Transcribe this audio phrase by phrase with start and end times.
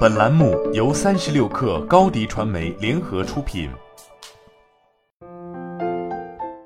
[0.00, 3.70] 本栏目由三十六氪高低传媒联合出品。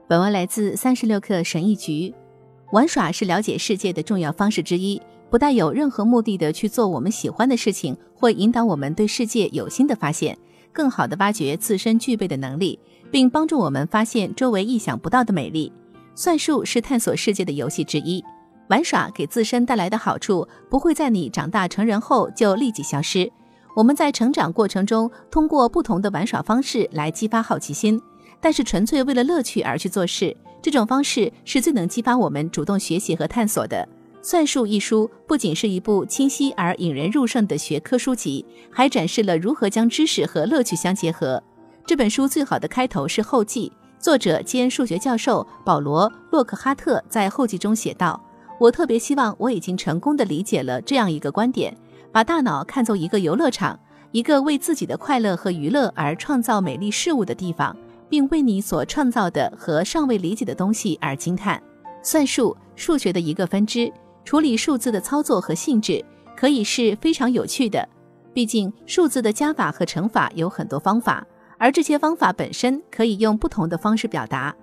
[0.09, 2.13] 本文来自三十六氪神译局。
[2.73, 5.01] 玩耍是了解世界的重要方式之一，
[5.31, 10.37] 不带有任何目的的去做我们喜欢的事情，会引导我们对世界有新的发现，
[10.73, 12.79] 更好的挖掘自身具备的能力，
[13.13, 15.73] 并帮助我们发现周围意想不到的美丽。
[16.17, 18.25] 算术是探索世界的游戏之一。
[18.69, 23.31] 玩耍给自身带来的好处不会在你长大成人后就立即消失。
[23.77, 28.01] 我们在成长过程中通过不同的玩耍方式来激发好奇心，
[28.41, 33.87] 但是纯粹为了乐趣而去做事，这种方式是最能激发我们主动学习和探索的。
[34.27, 41.43] 《算术》一书不仅是一部清晰而引人入胜的学科书籍，还展示了如何将知识和乐趣相结合。
[41.85, 48.19] 这本书最好的开头是后记，作者兼数学教授保罗·洛克哈特在后记中写道。
[48.65, 51.77] 我特别希望我已经成功的理解了这样一个观点：
[52.11, 53.79] 把大脑看作一个游乐场，
[54.11, 57.77] 一个为自己的快乐和娱乐而创造美丽事物的地方，
[58.09, 61.63] 并为你所创造的和尚未理解的东西而惊叹。
[62.03, 63.93] 算术，数学的一个分支，
[64.25, 66.03] 处理数字的操作和性质
[66.35, 67.87] 可以是非常有趣的。
[68.33, 71.23] 毕竟，数字的加法和乘法有很多方法，
[71.59, 74.57] 而这些方法本身可以用不同的方式表达。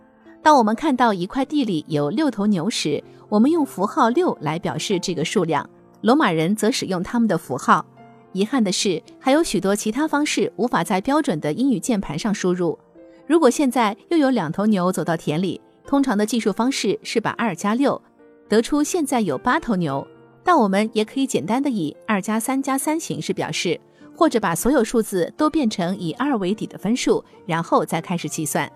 [0.43, 5.67] 当我们看到一块地里有六头牛时，我们用符号六来表示这个数量。
[6.01, 7.85] 罗马人则使用他们的符号。
[8.33, 12.77] 遗憾的是，还有许多其他方式无法在标准的英语键盘上输入。
[13.25, 18.01] 如果现在又有两头牛走到田里，通常的计数方式是把二加六，
[18.49, 20.05] 得出现在有八头牛。
[20.43, 23.79] 但我们也可以简单的以二加三加三形式表示，
[24.13, 28.69] 或者把所有数字都变成以二为底的分数，然后再开始计算。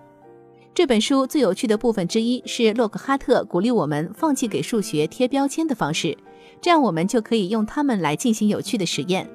[0.76, 6.14] 这本书最有趣的部分之一是洛克哈特鼓励我们放弃给数学贴标签的方式，
[6.60, 9.26] 这样我们就可以用它们来进行有趣的实验。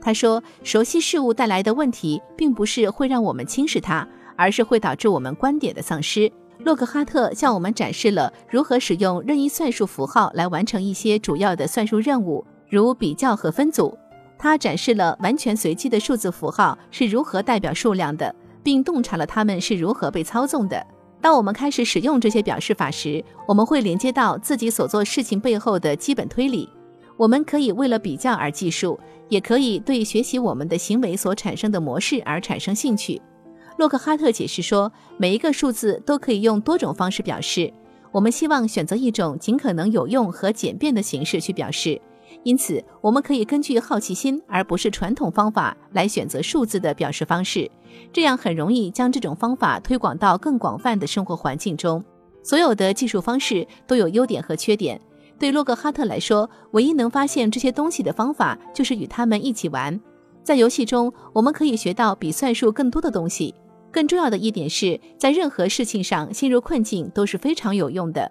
[0.00, 4.04] 他说，熟悉事物带来的问题并不是会让我们轻视它，
[4.34, 6.28] 而是会导致我们观点的丧失。
[6.64, 13.96] 洛克哈特向我们展示了如何使用任意算术符号来完成一些主要的算术任务，如比较和分组。
[14.36, 18.34] 他展示了完全随机的数字符号是如何代表数量的。
[18.68, 20.86] 并洞察了它们是如何被操纵的。
[21.22, 26.68] 当我们开始使用这些表示法时，我们会连接到自己所做事情背后的基本推理。
[27.16, 33.18] 我们可以为了比较而计数，也可以对学习我们的行为所产生的模式而产生兴趣。
[33.78, 37.72] 洛克哈特解释说，每一个数字都可以用多种方式表示。
[38.12, 41.98] 我们希望选择一种尽可能有用和简便的形式去表示。
[42.44, 47.70] 因此，我们可以根据好奇心，而不是传统方法来选择数字的表示方式。
[48.12, 52.02] 这样很容易将这种方法推广到更广泛的生活环境中。
[52.42, 54.98] 所有的计数方式都有优点和缺点。
[55.38, 60.00] 对洛克哈特来说，唯一能发现这些东西的方法就是与他们一起玩。
[60.42, 63.54] 在游戏中，我们可以学到比算术更多的东西。
[63.90, 68.30] 更重要的一点是，在任何事情上陷入困境都是非常有用的。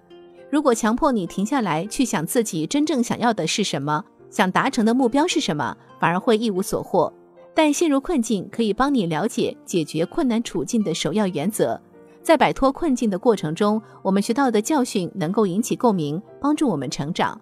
[0.50, 7.12] 如果强迫你停下来去想自己真正想要的是什么，想达成的目标是什么，反而会一无所获。
[7.53, 11.80] 但陷入困境可以帮你了解解决困难处境的首要原则。
[12.22, 17.40] 在摆脱困境的过程中，我们学到的教训能够引起共鸣，帮助我们成长。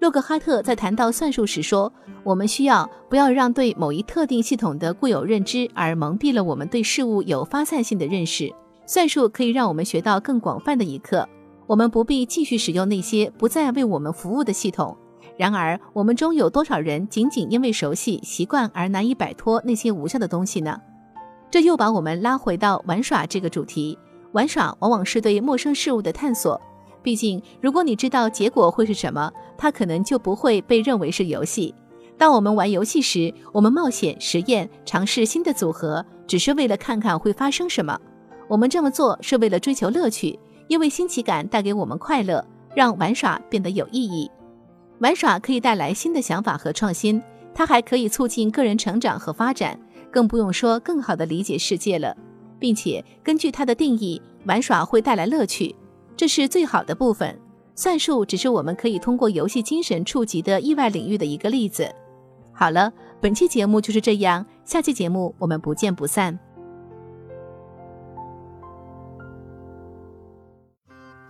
[0.00, 1.92] 洛克哈特在谈到算术时说
[2.22, 8.48] ：“我们需要不要让对某一特定系统的固有认知而蒙蔽了我们对事物有发散性的认识。
[8.86, 11.28] 算术可以让我们学到更广泛的一课。
[11.68, 14.96] 我们不必继续使用那些不再为我们服务的系统。”
[15.38, 20.80] 然而，我们中有多少人仅仅因为熟悉、习惯而难以摆脱那些无效的东西呢？
[21.48, 23.96] 这又把我们拉回到玩耍这个主题。
[24.32, 26.60] 玩耍往往是对陌生事物的探索。
[27.02, 31.74] 毕竟，如果你知道结果会是什么，它可能就不会被认为是游戏。
[32.18, 37.96] 当我们玩游戏时，我们冒险、实验、尝试新的组合，只是为了看看会发生什么。
[38.48, 44.30] 我们这么做是为了追求乐趣，因为新奇感带给我们快乐，让玩耍变得有意义。
[45.00, 47.22] 玩耍可以带来新的想法和创新，
[47.54, 49.78] 它还可以促进个人成长和发展，
[50.10, 52.16] 更不用说更好地理解世界了。
[52.58, 55.74] 并且根据它的定义，玩耍会带来乐趣，
[56.16, 57.38] 这是最好的部分。
[57.76, 61.88] 算术只是我们可以通过游戏精神触及的意外领域的一个例子。
[62.52, 66.36] 好了，本期节目就是这样，下期节目我们不见不散。